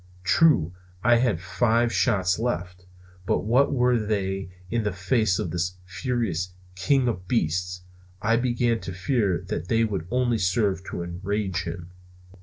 [0.23, 0.73] True,
[1.03, 2.87] I had five shots left;
[3.27, 7.83] but what were they in the face of this furious king of beasts?
[8.19, 11.91] I began to fear that they would only serve to enrage him.